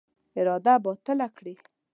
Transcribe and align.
اراده 0.39 0.73
باطله 0.85 1.27
کړي. 1.37 1.55